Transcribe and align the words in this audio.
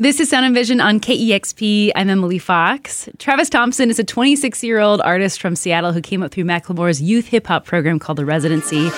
This 0.00 0.20
is 0.20 0.30
Sound 0.30 0.46
and 0.46 0.54
Vision 0.54 0.80
on 0.80 1.00
KEXP. 1.00 1.90
I'm 1.96 2.08
Emily 2.08 2.38
Fox. 2.38 3.08
Travis 3.18 3.50
Thompson 3.50 3.90
is 3.90 3.98
a 3.98 4.04
26 4.04 4.62
year 4.62 4.78
old 4.78 5.00
artist 5.00 5.40
from 5.40 5.56
Seattle 5.56 5.92
who 5.92 6.00
came 6.00 6.22
up 6.22 6.30
through 6.30 6.44
Macklemore's 6.44 7.02
youth 7.02 7.26
hip 7.26 7.48
hop 7.48 7.64
program 7.64 7.98
called 7.98 8.18
The 8.18 8.24
Residency. 8.24 8.90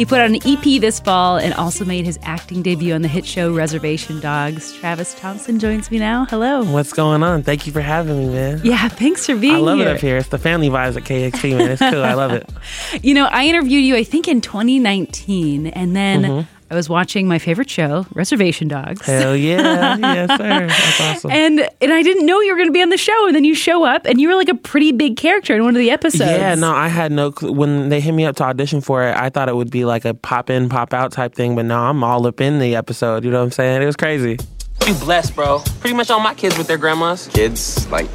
He 0.00 0.06
put 0.06 0.18
out 0.18 0.30
an 0.30 0.36
EP 0.46 0.80
this 0.80 0.98
fall 0.98 1.36
and 1.36 1.52
also 1.52 1.84
made 1.84 2.06
his 2.06 2.18
acting 2.22 2.62
debut 2.62 2.94
on 2.94 3.02
the 3.02 3.08
hit 3.08 3.26
show 3.26 3.52
Reservation 3.52 4.18
Dogs. 4.18 4.72
Travis 4.72 5.12
Thompson 5.12 5.58
joins 5.58 5.90
me 5.90 5.98
now. 5.98 6.24
Hello. 6.24 6.64
What's 6.64 6.94
going 6.94 7.22
on? 7.22 7.42
Thank 7.42 7.66
you 7.66 7.72
for 7.74 7.82
having 7.82 8.16
me, 8.16 8.32
man. 8.32 8.62
Yeah, 8.64 8.88
thanks 8.88 9.26
for 9.26 9.36
being 9.36 9.56
here. 9.56 9.56
I 9.56 9.58
love 9.58 9.76
here. 9.76 9.88
it 9.88 9.96
up 9.96 10.00
here. 10.00 10.16
It's 10.16 10.28
the 10.28 10.38
family 10.38 10.70
vibes 10.70 10.96
at 10.96 11.02
KEXP, 11.02 11.58
man. 11.58 11.70
It's 11.72 11.82
cool. 11.82 12.02
I 12.02 12.14
love 12.14 12.32
it. 12.32 12.48
You 13.02 13.12
know, 13.12 13.26
I 13.26 13.44
interviewed 13.44 13.84
you, 13.84 13.94
I 13.94 14.02
think, 14.02 14.26
in 14.26 14.40
2019, 14.40 15.66
and 15.66 15.94
then. 15.94 16.22
Mm-hmm. 16.22 16.59
I 16.70 16.76
was 16.76 16.88
watching 16.88 17.26
my 17.26 17.40
favorite 17.40 17.68
show, 17.68 18.06
Reservation 18.14 18.68
Dogs. 18.68 19.04
Hell 19.04 19.34
yeah, 19.34 19.96
yes 19.98 20.30
sir, 20.30 20.66
that's 20.68 21.00
awesome. 21.00 21.30
And 21.32 21.68
and 21.80 21.92
I 21.92 22.02
didn't 22.02 22.26
know 22.26 22.40
you 22.40 22.52
were 22.52 22.56
going 22.56 22.68
to 22.68 22.72
be 22.72 22.82
on 22.82 22.90
the 22.90 22.96
show, 22.96 23.26
and 23.26 23.34
then 23.34 23.44
you 23.44 23.56
show 23.56 23.84
up, 23.84 24.06
and 24.06 24.20
you 24.20 24.28
were 24.28 24.36
like 24.36 24.48
a 24.48 24.54
pretty 24.54 24.92
big 24.92 25.16
character 25.16 25.54
in 25.56 25.64
one 25.64 25.74
of 25.74 25.80
the 25.80 25.90
episodes. 25.90 26.30
Yeah, 26.30 26.54
no, 26.54 26.72
I 26.72 26.86
had 26.86 27.10
no. 27.10 27.32
Clue. 27.32 27.52
When 27.52 27.88
they 27.88 28.00
hit 28.00 28.12
me 28.12 28.24
up 28.24 28.36
to 28.36 28.44
audition 28.44 28.80
for 28.80 29.02
it, 29.02 29.16
I 29.16 29.30
thought 29.30 29.48
it 29.48 29.56
would 29.56 29.70
be 29.70 29.84
like 29.84 30.04
a 30.04 30.14
pop 30.14 30.48
in, 30.48 30.68
pop 30.68 30.94
out 30.94 31.10
type 31.10 31.34
thing, 31.34 31.56
but 31.56 31.64
no, 31.64 31.78
I'm 31.78 32.04
all 32.04 32.24
up 32.26 32.40
in 32.40 32.60
the 32.60 32.76
episode. 32.76 33.24
You 33.24 33.32
know 33.32 33.38
what 33.38 33.46
I'm 33.46 33.50
saying? 33.50 33.82
It 33.82 33.86
was 33.86 33.96
crazy. 33.96 34.38
You 34.86 34.94
blessed, 34.94 35.34
bro. 35.34 35.62
Pretty 35.80 35.96
much 35.96 36.10
all 36.10 36.20
my 36.20 36.34
kids 36.34 36.56
with 36.56 36.68
their 36.68 36.78
grandmas. 36.78 37.28
Kids, 37.28 37.86
like 37.90 38.06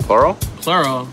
plural. 0.00 0.34
Plural. 0.60 1.08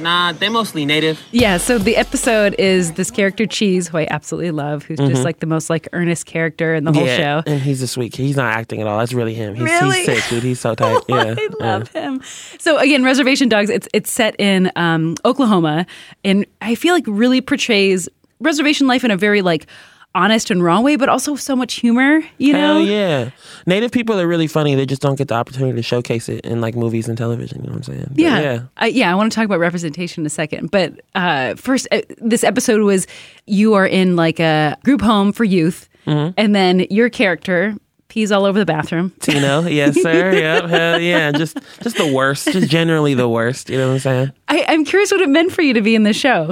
Nah, 0.00 0.32
they 0.32 0.48
mostly 0.48 0.84
native. 0.84 1.22
Yeah, 1.30 1.56
so 1.58 1.78
the 1.78 1.96
episode 1.96 2.54
is 2.58 2.92
this 2.92 3.10
character 3.10 3.46
Cheese, 3.46 3.88
who 3.88 3.98
I 3.98 4.06
absolutely 4.10 4.50
love, 4.50 4.84
who's 4.84 4.98
mm-hmm. 4.98 5.10
just 5.10 5.24
like 5.24 5.40
the 5.40 5.46
most 5.46 5.70
like 5.70 5.88
earnest 5.92 6.26
character 6.26 6.74
in 6.74 6.84
the 6.84 6.92
whole 6.92 7.06
yeah, 7.06 7.16
show. 7.16 7.42
And 7.46 7.60
he's 7.60 7.82
a 7.82 7.86
sweet 7.86 8.12
kid. 8.12 8.22
He's 8.24 8.36
not 8.36 8.54
acting 8.54 8.80
at 8.80 8.86
all. 8.86 8.98
That's 8.98 9.12
really 9.12 9.34
him. 9.34 9.54
He's, 9.54 9.64
really? 9.64 9.98
he's 9.98 10.06
sick, 10.06 10.24
dude. 10.28 10.42
He's 10.42 10.60
so 10.60 10.74
tight. 10.76 11.02
Yeah. 11.08 11.34
I 11.36 11.48
love 11.60 11.90
yeah. 11.94 12.02
him. 12.02 12.22
So 12.58 12.78
again, 12.78 13.04
Reservation 13.04 13.48
Dogs, 13.48 13.70
it's 13.70 13.88
it's 13.92 14.10
set 14.10 14.34
in 14.38 14.70
um, 14.76 15.16
Oklahoma 15.24 15.86
and 16.24 16.46
I 16.60 16.74
feel 16.74 16.94
like 16.94 17.04
really 17.06 17.40
portrays 17.40 18.08
reservation 18.40 18.86
life 18.86 19.04
in 19.04 19.10
a 19.10 19.16
very 19.16 19.42
like 19.42 19.66
honest 20.14 20.50
and 20.50 20.62
raw 20.62 20.80
way, 20.80 20.96
but 20.96 21.08
also 21.08 21.36
so 21.36 21.54
much 21.54 21.74
humor, 21.74 22.20
you 22.38 22.52
know? 22.52 22.80
Yeah. 22.80 23.30
Native 23.66 23.92
people 23.92 24.18
are 24.20 24.26
really 24.26 24.46
funny. 24.46 24.74
They 24.74 24.86
just 24.86 25.02
don't 25.02 25.16
get 25.16 25.28
the 25.28 25.34
opportunity 25.34 25.76
to 25.76 25.82
showcase 25.82 26.28
it 26.28 26.44
in 26.44 26.60
like 26.60 26.74
movies 26.74 27.08
and 27.08 27.16
television. 27.16 27.60
You 27.60 27.68
know 27.68 27.74
what 27.74 27.88
I'm 27.88 27.94
saying? 27.94 28.06
But 28.10 28.18
yeah. 28.18 28.40
Yeah. 28.40 28.62
I, 28.76 28.86
yeah. 28.86 29.12
I 29.12 29.14
want 29.14 29.30
to 29.30 29.36
talk 29.36 29.44
about 29.44 29.60
representation 29.60 30.22
in 30.22 30.26
a 30.26 30.30
second. 30.30 30.70
But 30.70 31.00
uh, 31.14 31.54
first, 31.54 31.86
uh, 31.92 32.00
this 32.18 32.42
episode 32.42 32.82
was 32.82 33.06
you 33.46 33.74
are 33.74 33.86
in 33.86 34.16
like 34.16 34.40
a 34.40 34.76
group 34.84 35.00
home 35.00 35.32
for 35.32 35.44
youth, 35.44 35.88
mm-hmm. 36.06 36.32
and 36.36 36.54
then 36.54 36.86
your 36.90 37.08
character, 37.08 37.76
pees 38.08 38.32
all 38.32 38.44
over 38.44 38.58
the 38.58 38.66
bathroom. 38.66 39.12
Tino, 39.20 39.62
yes, 39.62 39.94
sir. 40.02 40.32
yep, 40.32 40.64
hell 40.64 41.00
yeah. 41.00 41.32
Just 41.32 41.58
just 41.82 41.96
the 41.96 42.12
worst. 42.12 42.52
Just 42.52 42.68
generally 42.68 43.14
the 43.14 43.28
worst. 43.28 43.70
You 43.70 43.78
know 43.78 43.88
what 43.88 43.94
I'm 43.94 44.00
saying? 44.00 44.32
I, 44.48 44.64
I'm 44.68 44.84
curious 44.84 45.10
what 45.12 45.20
it 45.20 45.28
meant 45.28 45.52
for 45.52 45.62
you 45.62 45.74
to 45.74 45.80
be 45.80 45.94
in 45.94 46.02
the 46.02 46.12
show. 46.12 46.50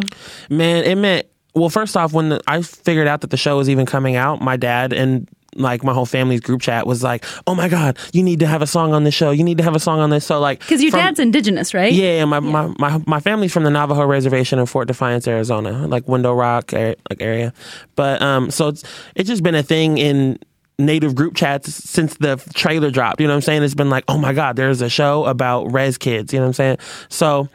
Man, 0.48 0.84
it 0.84 0.96
meant 0.96 1.26
well, 1.54 1.68
first 1.68 1.96
off, 1.96 2.12
when 2.12 2.30
the, 2.30 2.41
I 2.46 2.62
figured 2.62 3.08
out 3.08 3.22
that 3.22 3.30
the 3.30 3.36
show 3.36 3.56
was 3.56 3.68
even 3.68 3.86
coming 3.86 4.16
out, 4.16 4.41
my 4.41 4.56
dad 4.56 4.92
and 4.92 5.28
like 5.54 5.82
my 5.82 5.92
whole 5.92 6.06
family's 6.06 6.41
group 6.41 6.60
chat 6.60 6.86
was 6.86 7.02
like, 7.02 7.24
"Oh 7.46 7.54
my 7.54 7.68
god, 7.68 7.98
you 8.12 8.22
need 8.22 8.41
to 8.41 8.46
have 8.46 8.62
a 8.62 8.66
song 8.66 8.92
on 8.92 9.04
this 9.04 9.14
show. 9.14 9.30
You 9.30 9.44
need 9.44 9.58
to 9.58 9.64
have 9.64 9.74
a 9.74 9.80
song 9.80 9.98
on 9.98 10.10
this." 10.10 10.24
So 10.24 10.38
like, 10.38 10.60
because 10.60 10.82
your 10.82 10.91
from, 10.91 11.00
dad's 11.00 11.19
indigenous, 11.19 11.74
right? 11.74 11.92
Yeah, 11.92 12.24
my, 12.26 12.36
yeah. 12.36 12.41
My, 12.41 12.66
my 12.78 13.02
my 13.06 13.20
family's 13.20 13.52
from 13.52 13.64
the 13.64 13.70
Navajo 13.70 14.04
Reservation 14.04 14.58
in 14.58 14.66
Fort 14.66 14.88
Defiance, 14.88 15.26
Arizona, 15.26 15.86
like 15.86 16.06
Window 16.06 16.32
Rock 16.34 16.72
like 16.72 17.20
area. 17.20 17.52
But 17.96 18.22
um, 18.22 18.50
so 18.50 18.69
it's 18.69 18.84
it's 19.14 19.28
just 19.28 19.42
been 19.42 19.54
a 19.54 19.62
thing 19.62 19.98
in 19.98 20.38
native 20.78 21.14
group 21.14 21.34
chats 21.34 21.74
since 21.74 22.16
the 22.19 22.36
trailer 22.54 22.91
dropped. 22.91 23.20
You 23.20 23.26
know 23.26 23.32
what 23.32 23.38
I'm 23.38 23.42
saying? 23.42 23.62
It's 23.64 23.74
been 23.74 23.91
like, 23.91 24.04
oh 24.06 24.19
my 24.19 24.32
god, 24.32 24.56
there's 24.56 24.80
a 24.80 24.88
show 24.88 25.24
about 25.24 25.72
res 25.72 25.98
kids. 25.98 26.32
You 26.32 26.38
know 26.38 26.44
what 26.44 26.48
I'm 26.48 26.54
saying? 26.54 26.78
So 27.09 27.48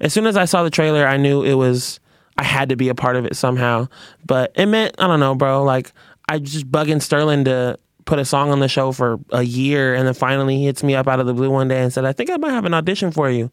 as 0.00 0.12
soon 0.12 0.26
as 0.26 0.36
I 0.36 0.46
saw 0.46 0.62
the 0.62 0.70
trailer, 0.70 1.06
I 1.06 1.16
knew 1.16 1.42
it 1.44 1.54
was 1.54 2.00
I 2.40 2.42
had 2.42 2.70
to 2.70 2.76
be 2.76 2.88
a 2.88 2.94
part 2.94 3.16
of 3.16 3.26
it 3.26 3.36
somehow. 3.36 3.88
But 4.24 4.52
it 4.54 4.64
meant 4.64 4.94
I 4.98 5.06
don't 5.06 5.20
know, 5.20 5.34
bro. 5.34 5.62
Like 5.62 5.92
I 6.26 6.38
just 6.38 6.70
bugging 6.70 7.02
Sterling 7.02 7.44
to 7.44 7.78
put 8.06 8.18
a 8.18 8.24
song 8.24 8.50
on 8.50 8.60
the 8.60 8.68
show 8.68 8.92
for 8.92 9.20
a 9.28 9.42
year, 9.42 9.94
and 9.94 10.06
then 10.06 10.14
finally 10.14 10.56
he 10.56 10.64
hits 10.64 10.82
me 10.82 10.94
up 10.94 11.06
out 11.06 11.20
of 11.20 11.26
the 11.26 11.34
blue 11.34 11.50
one 11.50 11.68
day 11.68 11.82
and 11.82 11.92
said, 11.92 12.06
"I 12.06 12.12
think 12.12 12.30
I 12.30 12.38
might 12.38 12.52
have 12.52 12.64
an 12.64 12.72
audition 12.72 13.10
for 13.10 13.28
you." 13.28 13.50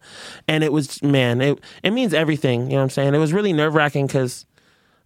And 0.48 0.64
it 0.64 0.72
was 0.72 1.04
man, 1.04 1.42
it 1.42 1.60
it 1.84 1.92
means 1.92 2.14
everything. 2.14 2.62
You 2.62 2.70
know 2.70 2.76
what 2.78 2.84
I'm 2.84 2.90
saying? 2.92 3.14
It 3.14 3.18
was 3.18 3.34
really 3.34 3.52
nerve 3.52 3.76
wracking 3.76 4.08
because 4.08 4.46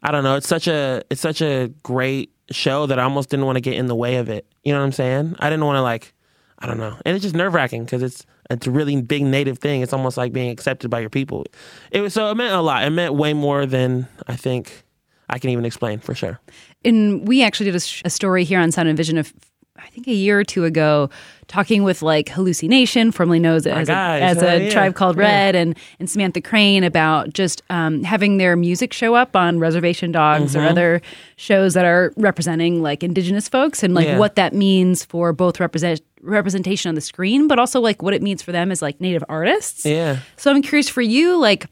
I 0.04 0.12
don't 0.12 0.24
know. 0.24 0.36
It's 0.36 0.48
such 0.48 0.68
a 0.68 1.02
it's 1.10 1.22
such 1.22 1.42
a 1.42 1.70
great 1.82 2.32
show 2.52 2.86
that 2.86 3.00
I 3.00 3.04
almost 3.04 3.30
didn't 3.30 3.48
want 3.48 3.56
to 3.56 3.62
get 3.62 3.74
in 3.74 3.88
the 3.88 3.96
way 3.96 4.18
of 4.18 4.30
it. 4.30 4.46
You 4.64 4.74
know 4.74 4.80
what 4.80 4.86
I'm 4.86 4.92
saying? 4.92 5.38
I 5.40 5.50
didn't 5.50 5.66
want 5.66 5.78
to 5.78 5.82
like 5.82 6.14
I 6.62 6.68
don't 6.68 6.78
know. 6.78 6.96
And 7.06 7.16
it's 7.16 7.24
just 7.24 7.36
nerve 7.36 7.54
wracking 7.54 7.86
because 7.86 8.04
it's 8.04 8.26
it's 8.50 8.68
a 8.68 8.72
really 8.72 9.02
big 9.02 9.24
native 9.24 9.58
thing. 9.58 9.82
It's 9.82 9.94
almost 9.94 10.18
like 10.18 10.32
being 10.32 10.50
accepted 10.50 10.90
by 10.90 11.00
your 11.00 11.10
people. 11.10 11.46
It 11.92 12.02
was 12.02 12.14
so 12.14 12.30
it 12.30 12.36
meant 12.36 12.54
a 12.54 12.62
lot. 12.62 12.84
It 12.84 12.92
meant 12.92 13.16
way 13.16 13.34
more 13.34 13.66
than 13.66 14.08
I 14.28 14.36
think 14.36 14.84
I 15.30 15.40
can 15.40 15.50
even 15.50 15.66
explain 15.66 16.00
for 16.00 16.14
sure. 16.14 16.40
And 16.86 17.28
we 17.28 17.44
actually 17.44 17.72
did 17.72 17.82
a, 17.82 17.86
a 18.06 18.10
story 18.10 18.44
here 18.44 18.60
on 18.60 18.72
Sound 18.72 18.90
and 18.90 18.98
Vision 18.98 19.18
of 19.18 19.34
I 19.78 19.88
think 19.88 20.08
a 20.08 20.14
year 20.14 20.40
or 20.40 20.44
two 20.44 20.66
ago, 20.66 21.10
talking 21.48 21.84
with 21.84 22.02
like 22.02 22.28
Halluci 22.28 22.68
Nation, 22.68 23.12
formerly 23.12 23.40
known 23.40 23.56
as, 23.56 23.66
a, 23.66 23.74
as 23.94 24.42
a 24.42 24.66
yeah. 24.66 24.70
tribe 24.70 24.96
called 24.96 25.18
Red, 25.18 25.56
yeah. 25.56 25.62
and, 25.62 25.78
and 26.00 26.10
Samantha 26.10 26.42
Crain 26.42 26.84
about 26.84 27.34
just 27.34 27.62
um, 27.70 28.04
having 28.04 28.38
their 28.38 28.56
music 28.56 28.94
show 28.94 29.16
up 29.16 29.36
on 29.36 29.60
Reservation 29.60 30.12
Dogs 30.12 30.54
mm-hmm. 30.54 30.66
or 30.66 30.68
other 30.68 31.02
shows 31.36 31.74
that 31.74 31.86
are 31.86 32.14
representing 32.18 32.82
like 32.82 33.04
Indigenous 33.04 33.48
folks 33.50 33.82
and 33.82 33.94
like 33.94 34.08
yeah. 34.08 34.18
what 34.18 34.36
that 34.36 34.54
means 34.54 35.06
for 35.06 35.34
both 35.34 35.60
represent 35.60 36.02
representation 36.22 36.90
on 36.90 36.96
the 36.96 37.02
screen, 37.02 37.48
but 37.48 37.58
also 37.58 37.80
like 37.80 38.02
what 38.02 38.14
it 38.14 38.22
means 38.22 38.42
for 38.42 38.52
them 38.52 38.72
as 38.72 38.82
like 38.82 39.00
Native 39.02 39.24
artists. 39.30 39.86
Yeah. 39.86 40.20
So 40.38 40.52
I'm 40.52 40.62
curious 40.62 40.90
for 40.90 41.02
you, 41.02 41.38
like, 41.40 41.66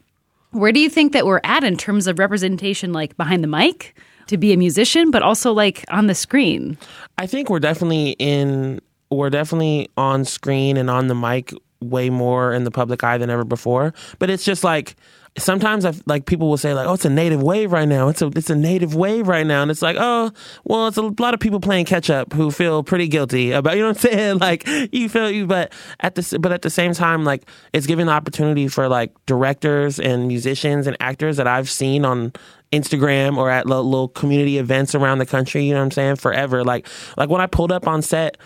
where 0.50 0.72
do 0.72 0.80
you 0.80 0.90
think 0.90 1.12
that 1.12 1.26
we're 1.26 1.40
at 1.44 1.64
in 1.64 1.76
terms 1.76 2.06
of 2.06 2.18
representation, 2.18 2.92
like 2.92 3.16
behind 3.16 3.44
the 3.44 3.48
mic? 3.48 3.94
To 4.30 4.38
be 4.38 4.52
a 4.52 4.56
musician, 4.56 5.10
but 5.10 5.22
also 5.22 5.52
like 5.52 5.84
on 5.90 6.06
the 6.06 6.14
screen? 6.14 6.78
I 7.18 7.26
think 7.26 7.50
we're 7.50 7.60
definitely 7.60 8.16
in, 8.18 8.80
we're 9.10 9.30
definitely 9.30 9.88
on 9.96 10.24
screen 10.24 10.76
and 10.76 10.88
on 10.90 11.08
the 11.08 11.14
mic 11.14 11.52
way 11.80 12.10
more 12.10 12.52
in 12.52 12.64
the 12.64 12.70
public 12.70 13.02
eye 13.04 13.18
than 13.18 13.30
ever 13.30 13.44
before. 13.44 13.94
But 14.18 14.30
it's 14.30 14.44
just 14.44 14.64
like, 14.64 14.96
sometimes 15.38 15.84
I 15.84 15.94
like 16.06 16.26
people 16.26 16.48
will 16.48 16.56
say 16.56 16.74
like, 16.74 16.86
"Oh, 16.86 16.94
it's 16.94 17.04
a 17.04 17.10
native 17.10 17.42
wave 17.42 17.72
right 17.72 17.88
now. 17.88 18.08
It's 18.08 18.22
a 18.22 18.26
it's 18.28 18.50
a 18.50 18.56
native 18.56 18.94
wave 18.94 19.28
right 19.28 19.46
now," 19.46 19.62
and 19.62 19.70
it's 19.70 19.82
like, 19.82 19.96
"Oh, 19.98 20.30
well, 20.64 20.88
it's 20.88 20.96
a 20.96 21.02
lot 21.02 21.34
of 21.34 21.40
people 21.40 21.60
playing 21.60 21.84
catch 21.84 22.10
up 22.10 22.32
who 22.32 22.50
feel 22.50 22.82
pretty 22.82 23.08
guilty 23.08 23.52
about 23.52 23.74
you 23.76 23.82
know 23.82 23.88
what 23.88 24.04
I'm 24.04 24.10
saying. 24.10 24.38
Like 24.50 24.66
you 24.92 25.08
feel 25.08 25.30
you, 25.30 25.46
but 25.46 25.72
at 26.00 26.14
the 26.14 26.38
but 26.38 26.50
at 26.50 26.62
the 26.62 26.70
same 26.70 26.94
time, 26.94 27.24
like 27.24 27.48
it's 27.72 27.86
giving 27.86 28.06
the 28.06 28.12
opportunity 28.12 28.68
for 28.68 28.88
like 28.88 29.12
directors 29.26 30.00
and 30.00 30.28
musicians 30.28 30.86
and 30.86 30.96
actors 30.98 31.36
that 31.36 31.46
I've 31.46 31.70
seen 31.70 32.04
on 32.04 32.32
Instagram 32.72 33.36
or 33.36 33.50
at 33.50 33.66
little 33.66 34.08
community 34.08 34.58
events 34.58 34.94
around 34.94 35.18
the 35.18 35.26
country. 35.26 35.64
You 35.64 35.74
know 35.74 35.80
what 35.80 35.86
I'm 35.86 35.90
saying? 35.90 36.16
Forever, 36.16 36.64
like 36.64 36.86
like 37.16 37.28
when 37.28 37.40
I 37.40 37.46
pulled 37.46 37.72
up 37.72 37.86
on 37.86 38.02
set 38.02 38.36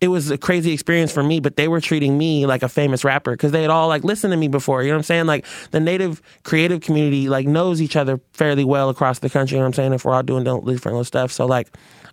it 0.00 0.08
was 0.08 0.30
a 0.30 0.38
crazy 0.38 0.72
experience 0.72 1.12
for 1.12 1.22
me, 1.22 1.40
but 1.40 1.56
they 1.56 1.68
were 1.68 1.80
treating 1.80 2.16
me 2.16 2.46
like 2.46 2.62
a 2.62 2.68
famous 2.68 3.04
rapper 3.04 3.32
because 3.32 3.52
they 3.52 3.60
had 3.60 3.70
all 3.70 3.88
like 3.88 4.02
listened 4.02 4.32
to 4.32 4.36
me 4.36 4.48
before. 4.48 4.82
You 4.82 4.88
know 4.88 4.94
what 4.94 5.00
I'm 5.00 5.04
saying? 5.04 5.26
Like 5.26 5.44
the 5.72 5.80
native 5.80 6.22
creative 6.42 6.80
community 6.80 7.28
like 7.28 7.46
knows 7.46 7.82
each 7.82 7.96
other 7.96 8.18
fairly 8.32 8.64
well 8.64 8.88
across 8.88 9.18
the 9.18 9.28
country. 9.28 9.56
You 9.56 9.60
know 9.60 9.64
what 9.64 9.68
I'm 9.68 9.74
saying? 9.74 9.92
If 9.92 10.04
we're 10.06 10.14
all 10.14 10.22
doing 10.22 10.44
different 10.44 10.84
little 10.84 11.04
stuff, 11.04 11.30
so 11.30 11.44
like 11.44 11.68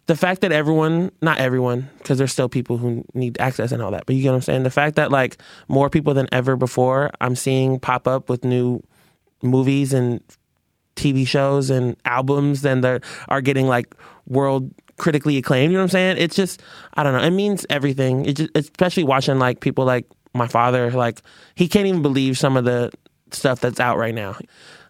the 0.08 0.18
fact 0.18 0.42
that 0.42 0.52
everyone, 0.52 1.12
not 1.22 1.38
everyone, 1.38 1.90
because 2.00 2.18
there's 2.18 2.32
still 2.34 2.50
people 2.50 2.78
who 2.78 3.06
need 3.14 3.40
access 3.40 3.72
and 3.72 3.82
all 3.82 3.92
that, 3.92 4.06
but 4.06 4.16
you 4.16 4.22
get 4.22 4.30
what 4.30 4.36
I'm 4.36 4.42
saying? 4.42 4.64
The 4.64 4.70
fact 4.70 4.98
that 4.98 5.10
like 5.10 5.38
more 5.70 5.90
people 5.90 6.14
than 6.14 6.28
ever 6.34 6.58
before, 6.58 7.12
I'm 7.22 7.36
seeing 7.36 7.80
pop 7.80 8.06
up 8.06 8.30
with 8.30 8.44
new 8.44 8.82
movies 9.42 9.94
and 9.94 10.22
TV 10.98 11.26
shows 11.26 11.70
and 11.70 11.96
albums 12.06 12.66
and 12.66 12.84
they 12.84 13.00
are 13.30 13.42
getting 13.42 13.68
like 13.68 13.96
world 14.26 14.72
critically 14.98 15.38
acclaimed. 15.38 15.72
You 15.72 15.78
know 15.78 15.84
what 15.84 15.86
I'm 15.86 15.90
saying? 15.92 16.18
It's 16.18 16.36
just 16.36 16.62
I 16.96 17.04
don't 17.04 17.14
know. 17.14 17.22
It 17.22 17.32
means 17.32 17.66
everything. 17.70 18.26
It 18.26 18.34
just 18.34 18.50
especially 18.56 19.04
watching 19.04 19.40
like 19.40 19.62
people 19.62 19.86
like 19.86 20.06
my 20.34 20.48
father. 20.48 20.92
Like 20.92 21.22
he 21.56 21.68
can't 21.68 21.88
even 21.88 22.02
believe 22.02 22.38
some 22.38 22.58
of 22.58 22.66
the 22.66 22.92
stuff 23.32 23.60
that's 23.60 23.80
out 23.80 23.98
right 23.98 24.16
now. 24.16 24.36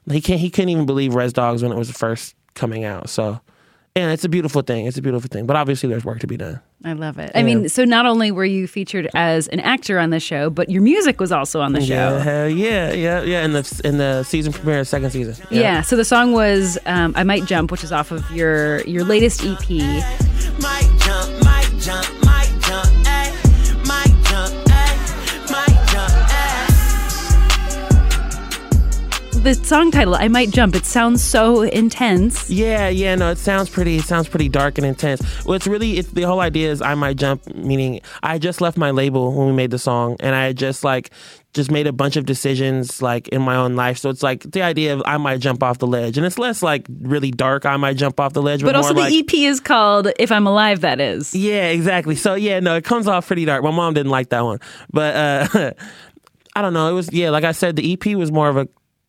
He 0.10 0.22
can't. 0.22 0.40
He 0.40 0.50
couldn't 0.50 0.70
even 0.70 0.86
believe 0.86 1.16
Res 1.16 1.34
Dogs 1.34 1.62
when 1.62 1.72
it 1.72 1.78
was 1.78 1.92
first 1.92 2.36
coming 2.56 2.86
out. 2.86 3.10
So 3.10 3.40
and 3.98 4.12
it's 4.12 4.24
a 4.24 4.30
beautiful 4.30 4.62
thing. 4.62 4.86
It's 4.86 4.98
a 4.98 5.02
beautiful 5.02 5.28
thing. 5.28 5.46
But 5.46 5.56
obviously, 5.56 5.90
there's 5.90 6.06
work 6.06 6.20
to 6.20 6.28
be 6.28 6.38
done. 6.38 6.60
I 6.84 6.94
love 6.94 7.18
it. 7.18 7.32
Yeah. 7.34 7.40
I 7.40 7.44
mean, 7.44 7.68
so 7.70 7.84
not 7.84 8.06
only 8.06 8.32
were 8.32 8.46
you 8.46 8.68
featured 8.68 9.10
as 9.16 9.48
an 9.48 9.60
actor 9.62 9.98
on 9.98 10.12
the 10.12 10.20
show, 10.20 10.50
but 10.50 10.70
your 10.70 10.82
music 10.82 11.20
was 11.20 11.32
also 11.32 11.62
on 11.62 11.74
the 11.74 11.82
show. 11.82 11.94
Yeah, 11.94 12.20
hell 12.20 12.50
yeah, 12.50 12.94
yeah, 12.94 13.22
yeah. 13.24 13.44
In 13.44 13.54
the 13.54 13.82
in 13.84 13.98
the 13.98 14.24
season 14.24 14.54
premiere, 14.54 14.84
second 14.84 15.12
season. 15.12 15.36
Yeah. 15.50 15.62
yeah 15.62 15.82
so 15.82 15.96
the 15.96 16.06
song 16.06 16.34
was 16.34 16.78
um, 16.86 17.14
"I 17.16 17.24
Might 17.24 17.46
Jump," 17.46 17.72
which 17.72 17.84
is 17.84 17.92
off 17.92 18.12
of 18.12 18.30
your 18.32 18.82
your 18.82 19.04
latest 19.04 19.44
EP. 19.44 19.68
The 29.48 29.66
song 29.66 29.92
title, 29.92 30.14
I 30.14 30.28
Might 30.28 30.50
Jump, 30.50 30.76
it 30.76 30.86
sounds 30.86 31.24
so 31.24 31.62
intense. 31.62 32.50
Yeah, 32.50 32.90
yeah, 32.90 33.16
no, 33.16 33.32
it 33.32 33.38
sounds 33.38 33.70
pretty, 33.70 33.96
it 33.96 34.04
sounds 34.04 34.28
pretty 34.28 34.50
dark 34.50 34.78
and 34.78 34.86
intense. 34.86 35.22
Well, 35.46 35.54
it's 35.54 35.68
really, 35.68 35.98
it's 35.98 36.10
the 36.10 36.24
whole 36.24 36.42
idea 36.42 36.70
is 36.70 36.82
I 36.82 36.96
Might 36.96 37.16
Jump, 37.16 37.48
meaning 37.56 38.02
I 38.22 38.40
just 38.40 38.60
left 38.60 38.78
my 38.78 38.92
label 38.92 39.34
when 39.34 39.48
we 39.48 39.54
made 39.54 39.72
the 39.72 39.80
song 39.80 40.18
and 40.20 40.36
I 40.36 40.52
just 40.52 40.84
like, 40.84 41.12
just 41.54 41.72
made 41.72 41.88
a 41.88 41.94
bunch 41.94 42.18
of 42.18 42.26
decisions 42.26 43.02
like 43.02 43.30
in 43.30 43.42
my 43.42 43.56
own 43.56 43.78
life. 43.78 44.00
So 44.00 44.10
it's 44.10 44.22
like 44.22 44.44
the 44.44 44.64
idea 44.64 44.94
of 44.94 45.02
I 45.06 45.16
might 45.16 45.40
jump 45.40 45.64
off 45.64 45.78
the 45.80 45.88
ledge, 45.88 46.18
and 46.18 46.28
it's 46.28 46.38
less 46.38 46.62
like 46.62 46.86
really 47.02 47.32
dark. 47.32 47.66
I 47.66 47.78
might 47.78 47.96
jump 47.96 48.20
off 48.20 48.34
the 48.34 48.42
ledge, 48.42 48.62
but, 48.62 48.74
but 48.74 48.76
also 48.76 48.94
the 48.94 49.00
like, 49.00 49.14
EP 49.14 49.34
is 49.34 49.60
called 49.60 50.10
"If 50.20 50.32
I'm 50.32 50.46
Alive." 50.46 50.82
That 50.82 51.00
is. 51.00 51.34
Yeah, 51.34 51.70
exactly. 51.70 52.16
So 52.16 52.36
yeah, 52.36 52.60
no, 52.60 52.76
it 52.76 52.84
comes 52.84 53.08
off 53.08 53.26
pretty 53.26 53.46
dark. 53.46 53.64
My 53.64 53.72
mom 53.72 53.96
didn't 53.96 54.12
like 54.12 54.30
that 54.30 54.44
one, 54.44 54.60
but 54.92 55.16
uh, 55.16 55.72
I 56.56 56.62
don't 56.62 56.74
know. 56.74 56.90
It 56.90 56.94
was 56.94 57.12
yeah, 57.12 57.32
like 57.32 57.44
I 57.44 57.54
said, 57.54 57.76
the 57.76 57.94
EP 57.94 58.16
was 58.16 58.32
more 58.32 58.50
of 58.50 58.58
a 58.58 58.68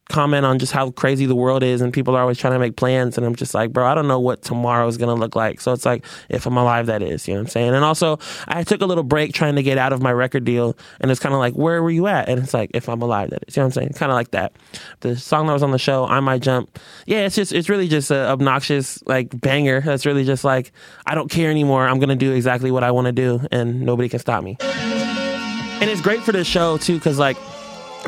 comment 0.09 0.47
on 0.47 0.59
just 0.59 0.73
how 0.73 0.91
crazy 0.91 1.27
the 1.27 1.35
world 1.35 1.63
is 1.63 1.81
and 1.81 1.93
people 1.93 2.17
are 2.17 2.21
always 2.21 2.39
trying 2.39 2.55
to 2.55 2.59
make 2.59 2.77
plans 2.77 3.19
and 3.19 3.27
I'm 3.27 3.35
just 3.35 3.55
like, 3.55 3.73
bro, 3.73 3.87
I 3.87 3.95
don't 3.95 4.09
know 4.09 4.19
what 4.19 4.43
tomorrow 4.43 4.87
is 4.87 4.97
going 4.97 5.15
to 5.15 5.21
look 5.21 5.37
like. 5.37 5.61
So 5.61 5.73
it's 5.73 5.85
like, 5.85 6.05
if 6.29 6.47
I'm 6.47 6.57
alive, 6.57 6.87
that 6.87 7.03
is, 7.03 7.29
you 7.29 7.35
know 7.35 7.41
what 7.41 7.49
I'm 7.49 7.51
saying? 7.51 7.75
And 7.75 7.85
also, 7.85 8.19
I 8.47 8.65
took 8.65 8.81
a 8.81 8.87
little 8.87 9.05
break 9.05 9.35
trying 9.35 9.57
to 9.57 9.63
get 9.63 9.77
out 9.77 9.93
of 9.93 10.01
my 10.01 10.13
record 10.13 10.45
deal 10.45 10.77
and 11.01 11.11
it's 11.11 11.21
kind 11.21 11.35
of 11.35 11.41
like, 11.41 11.55
where 11.55 11.83
were 11.83 11.91
you 11.91 12.07
at? 12.07 12.29
And 12.29 12.43
it's 12.43 12.55
like, 12.55 12.71
if 12.73 12.89
I'm 12.89 13.03
alive, 13.03 13.31
that 13.31 13.45
is, 13.47 13.57
you 13.57 13.61
know 13.61 13.67
what 13.67 13.77
I'm 13.77 13.83
saying? 13.83 13.93
Kind 13.95 14.11
of 14.11 14.17
like 14.17 14.31
that. 14.31 14.53
The 15.01 15.17
song 15.17 15.47
that 15.47 15.53
was 15.53 15.63
on 15.63 15.73
the 15.73 15.79
show, 15.79 16.07
I 16.07 16.21
Might 16.21 16.41
Jump. 16.41 16.79
Yeah, 17.07 17.27
it's 17.27 17.37
just, 17.37 17.53
it's 17.53 17.69
really 17.69 17.89
just 17.89 18.11
an 18.11 18.27
obnoxious, 18.27 19.03
like, 19.07 19.39
banger. 19.39 19.83
That's 19.83 20.07
really 20.07 20.25
just 20.25 20.43
like, 20.45 20.73
I 21.07 21.15
don't 21.15 21.31
care 21.31 21.51
anymore. 21.51 21.87
I'm 21.87 21.99
going 21.99 22.09
to 22.09 22.17
do 22.17 22.33
exactly 22.33 22.71
what 22.71 22.83
I 22.83 22.91
want 22.93 23.07
to 23.07 23.13
do 23.13 23.47
and 23.53 23.83
nobody 23.83 24.09
can 24.09 24.21
stop 24.21 24.43
me. 24.43 24.57
And 24.61 25.89
it's 25.89 26.01
great 26.01 26.23
for 26.23 26.33
the 26.33 26.45
show 26.45 26.79
too, 26.79 26.95
because 26.95 27.19
like, 27.19 27.37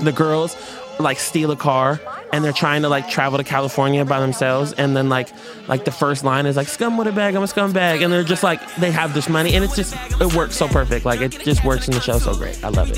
the 0.01 0.13
girls 0.13 0.57
like 1.01 1.19
steal 1.19 1.51
a 1.51 1.57
car 1.57 2.01
and 2.33 2.45
they're 2.45 2.53
trying 2.53 2.83
to 2.83 2.89
like 2.89 3.09
travel 3.09 3.39
to 3.39 3.45
California 3.45 4.05
by 4.05 4.21
themselves 4.21 4.73
and 4.73 4.97
then 4.97 5.09
like 5.09 5.29
like 5.69 5.85
the 5.85 5.91
first 5.91 6.25
line 6.25 6.47
is 6.47 6.57
like 6.57 6.69
scum 6.69 6.97
with 6.97 7.07
a 7.07 7.13
bag 7.13 7.35
I'm 7.35 7.43
a 7.43 7.47
scumbag 7.47 8.03
and 8.05 8.13
they're 8.13 8.25
just 8.25 8.43
like 8.43 8.61
they 8.77 8.91
have 8.91 9.15
this 9.15 9.29
money 9.29 9.55
and 9.55 9.65
it's 9.65 9.77
just 9.77 9.95
it 10.21 10.35
works 10.35 10.57
so 10.57 10.69
perfect. 10.69 11.05
Like 11.05 11.21
it 11.21 11.31
just 11.31 11.65
works 11.65 11.89
in 11.89 11.95
the 11.95 12.01
show 12.01 12.19
so 12.19 12.35
great. 12.35 12.63
I 12.65 12.69
love 12.69 12.91
it 12.91 12.97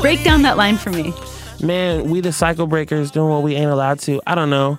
Break 0.03 0.23
down 0.25 0.43
that 0.43 0.57
line 0.57 0.77
for 0.77 0.91
me. 0.91 1.13
Man, 1.63 2.11
we 2.11 2.21
the 2.21 2.33
cycle 2.33 2.67
breakers 2.67 3.11
doing 3.11 3.31
what 3.31 3.43
we 3.43 3.55
ain't 3.55 3.71
allowed 3.71 3.99
to. 4.01 4.21
I 4.27 4.35
don't 4.35 4.51
know. 4.51 4.79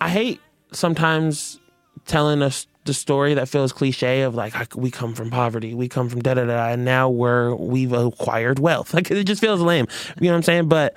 I 0.00 0.08
hate 0.08 0.40
sometimes 0.72 1.58
telling 2.06 2.42
us 2.42 2.66
the 2.90 2.94
story 2.94 3.34
that 3.34 3.48
feels 3.48 3.72
cliche 3.72 4.22
of 4.22 4.34
like 4.34 4.52
we 4.74 4.90
come 4.90 5.14
from 5.14 5.30
poverty, 5.30 5.74
we 5.74 5.88
come 5.88 6.08
from 6.08 6.22
da 6.22 6.34
da 6.34 6.44
da, 6.44 6.70
and 6.70 6.84
now 6.84 7.08
we're 7.08 7.54
we've 7.54 7.92
acquired 7.92 8.58
wealth. 8.58 8.92
Like 9.00 9.08
it 9.12 9.22
just 9.24 9.40
feels 9.40 9.60
lame. 9.60 9.86
You 10.20 10.26
know 10.26 10.32
what 10.32 10.38
I'm 10.38 10.42
saying? 10.42 10.68
But 10.68 10.94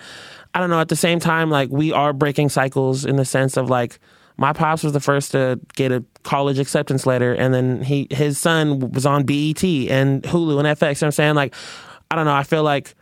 I 0.55 0.59
don't 0.59 0.71
know. 0.71 0.79
At 0.79 0.89
the 0.89 0.95
same 0.95 1.19
time, 1.19 1.51
like 1.51 1.69
we 1.69 1.93
are 1.93 2.13
breaking 2.13 2.49
cycles 2.49 3.05
in 3.05 3.15
the 3.15 3.25
sense 3.25 3.57
of 3.57 3.69
like 3.69 3.99
my 4.37 4.53
pops 4.53 4.81
was 4.81 4.93
the 4.93 4.99
first 4.99 5.33
to 5.33 5.59
get 5.75 5.91
a 5.91 6.03
college 6.23 6.57
acceptance 6.57 7.05
letter, 7.05 7.31
and 7.31 7.53
then 7.53 7.83
he 7.83 8.07
his 8.09 8.39
son 8.39 8.91
was 8.91 9.05
on 9.05 9.23
BET 9.23 9.63
and 9.63 10.23
Hulu 10.23 10.57
and 10.57 10.79
FX. 10.79 10.99
You 11.01 11.05
know 11.05 11.07
I'm 11.09 11.11
saying? 11.11 11.35
Like 11.35 11.53
I 12.09 12.15
don't 12.15 12.25
know. 12.25 12.33
I 12.33 12.43
feel 12.43 12.63
like 12.63 12.95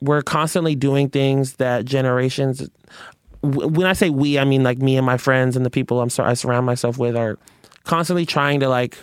we're 0.00 0.22
constantly 0.22 0.74
doing 0.74 1.08
things 1.08 1.54
that 1.54 1.84
generations 1.84 2.68
when 3.42 3.84
I 3.84 3.92
say 3.92 4.10
we, 4.10 4.38
I 4.38 4.44
mean 4.44 4.64
like 4.64 4.78
me 4.78 4.96
and 4.96 5.06
my 5.06 5.16
friends 5.16 5.56
and 5.56 5.64
the 5.64 5.70
people 5.70 6.00
I'm 6.00 6.10
I 6.18 6.34
surround 6.34 6.66
myself 6.66 6.98
with 6.98 7.16
are 7.16 7.38
constantly 7.88 8.26
trying 8.26 8.60
to 8.60 8.68
like 8.68 8.98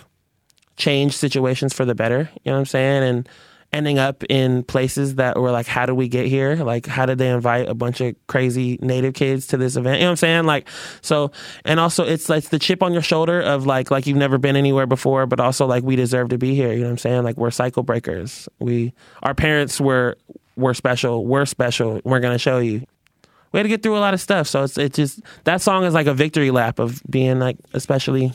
change 0.76 1.16
situations 1.16 1.74
for 1.74 1.84
the 1.84 1.94
better. 1.94 2.30
You 2.44 2.50
know 2.50 2.52
what 2.52 2.60
I'm 2.60 2.66
saying? 2.66 3.02
And 3.02 3.28
ending 3.72 3.98
up 3.98 4.22
in 4.30 4.62
places 4.62 5.16
that 5.16 5.36
were 5.36 5.50
like, 5.50 5.66
how 5.66 5.86
did 5.86 5.94
we 5.94 6.06
get 6.06 6.26
here? 6.26 6.54
Like, 6.54 6.86
how 6.86 7.04
did 7.04 7.18
they 7.18 7.28
invite 7.28 7.68
a 7.68 7.74
bunch 7.74 8.00
of 8.00 8.14
crazy 8.28 8.78
native 8.80 9.12
kids 9.14 9.48
to 9.48 9.56
this 9.56 9.74
event? 9.74 9.98
You 9.98 10.04
know 10.04 10.06
what 10.06 10.10
I'm 10.12 10.16
saying? 10.16 10.44
Like, 10.44 10.68
so, 11.02 11.32
and 11.64 11.80
also 11.80 12.04
it's 12.04 12.28
like 12.28 12.44
the 12.44 12.60
chip 12.60 12.80
on 12.80 12.92
your 12.92 13.02
shoulder 13.02 13.42
of 13.42 13.66
like, 13.66 13.90
like 13.90 14.06
you've 14.06 14.16
never 14.16 14.38
been 14.38 14.54
anywhere 14.54 14.86
before, 14.86 15.26
but 15.26 15.40
also 15.40 15.66
like 15.66 15.82
we 15.82 15.96
deserve 15.96 16.28
to 16.28 16.38
be 16.38 16.54
here. 16.54 16.72
You 16.72 16.80
know 16.80 16.84
what 16.84 16.92
I'm 16.92 16.98
saying? 16.98 17.24
Like 17.24 17.36
we're 17.36 17.50
cycle 17.50 17.82
breakers. 17.82 18.48
We, 18.60 18.94
our 19.24 19.34
parents 19.34 19.80
were, 19.80 20.16
were 20.54 20.74
special. 20.74 21.26
We're 21.26 21.44
special. 21.44 22.00
We're 22.04 22.20
going 22.20 22.34
to 22.34 22.38
show 22.38 22.58
you 22.58 22.86
we 23.56 23.60
had 23.60 23.62
to 23.62 23.68
get 23.70 23.82
through 23.82 23.96
a 23.96 24.04
lot 24.04 24.12
of 24.12 24.20
stuff. 24.20 24.46
So 24.46 24.64
it's 24.64 24.76
it's 24.76 24.96
just 24.96 25.20
that 25.44 25.62
song 25.62 25.84
is 25.84 25.94
like 25.94 26.06
a 26.06 26.12
victory 26.12 26.50
lap 26.50 26.78
of 26.78 27.00
being 27.08 27.38
like 27.38 27.56
especially 27.72 28.30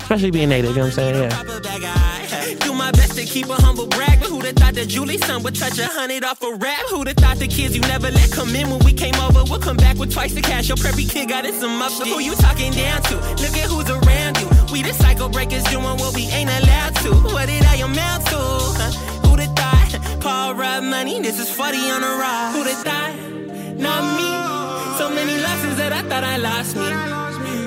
especially 0.00 0.32
being 0.32 0.48
native. 0.48 0.70
You 0.70 0.78
know 0.78 0.82
what 0.86 0.98
I'm 0.98 1.30
saying? 1.30 1.30
Yeah. 1.30 2.54
Do 2.58 2.74
my 2.74 2.90
best 2.90 3.14
to 3.14 3.24
keep 3.24 3.48
a 3.48 3.54
humble 3.54 3.86
brag, 3.86 4.18
but 4.18 4.28
who'd 4.28 4.44
have 4.46 4.56
thought 4.56 4.74
that 4.74 4.88
Julie's 4.88 5.24
son 5.24 5.44
would 5.44 5.54
touch 5.54 5.78
a 5.78 5.86
hundred 5.86 6.24
off 6.24 6.42
a 6.42 6.56
rap? 6.56 6.86
Who'd 6.90 7.06
have 7.06 7.16
thought 7.18 7.36
the 7.36 7.46
kids 7.46 7.76
you 7.76 7.82
never 7.82 8.10
let 8.10 8.32
come 8.32 8.52
in 8.56 8.68
when 8.68 8.80
we 8.80 8.92
came 8.92 9.14
over 9.14 9.44
would 9.48 9.62
come 9.62 9.76
back 9.76 9.96
with 9.96 10.12
twice 10.12 10.34
the 10.34 10.42
cash? 10.42 10.66
Your 10.66 10.76
preppy 10.76 11.08
kid 11.08 11.28
got 11.28 11.44
it 11.44 11.54
some 11.54 11.80
up. 11.80 11.92
Who 11.92 12.18
you 12.18 12.34
talking 12.34 12.72
down 12.72 13.02
to? 13.02 13.14
Look 13.14 13.54
at 13.54 13.70
who's 13.70 13.88
around 13.88 14.40
you. 14.40 14.48
We 14.72 14.82
the 14.82 14.92
cycle 14.92 15.28
breakers 15.28 15.62
doing 15.70 15.84
what 15.84 16.16
we 16.16 16.22
ain't 16.34 16.50
allowed 16.50 16.96
to. 16.96 17.14
What 17.30 17.46
did 17.46 17.62
I 17.62 17.76
amount 17.76 18.26
to? 18.26 18.38
Huh? 18.38 18.90
Who'd 19.28 19.38
have 19.38 19.54
thought? 19.54 20.20
Paul 20.20 20.54
Rudd 20.56 20.82
money, 20.82 21.20
this 21.20 21.38
is 21.38 21.48
40 21.48 21.78
on 21.78 22.02
a 22.02 22.06
ride. 22.18 22.52
Who'd 22.56 22.66
have 22.66 22.82
thought? 22.82 23.35
Not 23.78 24.02
me. 24.16 24.98
So 24.98 25.10
many 25.10 25.36
lessons 25.40 25.76
that 25.76 25.92
I 25.92 26.02
thought 26.02 26.24
I 26.24 26.36
lost 26.36 26.76
me. 26.76 27.16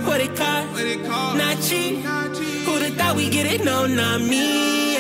What 0.06 0.22
it 0.22 0.36
cost, 0.36 0.68
not 1.38 1.62
cheap. 1.62 1.98
Who'd 2.00 2.82
have 2.82 2.96
thought 2.96 3.16
we 3.16 3.30
get 3.30 3.46
it? 3.46 3.64
No, 3.64 3.86
not 3.86 4.22
me. 4.22 4.98